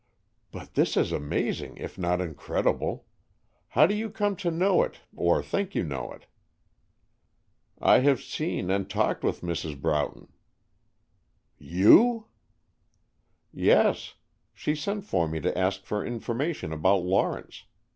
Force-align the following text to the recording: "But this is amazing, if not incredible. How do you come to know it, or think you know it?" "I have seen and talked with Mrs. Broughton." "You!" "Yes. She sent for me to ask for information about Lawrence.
"But 0.51 0.73
this 0.73 0.97
is 0.97 1.11
amazing, 1.11 1.77
if 1.77 1.95
not 1.95 2.21
incredible. 2.21 3.05
How 3.67 3.85
do 3.85 3.93
you 3.93 4.09
come 4.09 4.35
to 4.37 4.49
know 4.49 4.81
it, 4.81 5.01
or 5.15 5.43
think 5.43 5.75
you 5.75 5.83
know 5.83 6.11
it?" 6.11 6.25
"I 7.79 7.99
have 7.99 8.19
seen 8.19 8.71
and 8.71 8.89
talked 8.89 9.23
with 9.23 9.41
Mrs. 9.41 9.79
Broughton." 9.79 10.33
"You!" 11.59 12.25
"Yes. 13.53 14.15
She 14.55 14.73
sent 14.73 15.05
for 15.05 15.27
me 15.27 15.39
to 15.39 15.55
ask 15.55 15.83
for 15.85 16.03
information 16.03 16.73
about 16.73 17.03
Lawrence. 17.03 17.65